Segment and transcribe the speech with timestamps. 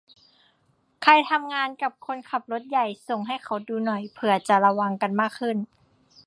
[1.01, 5.57] ใครทำงานกับคนขับรถใหญ่ ส่งให้เขาดูหน่อย เผื่อจะระวังกันมากขึ้น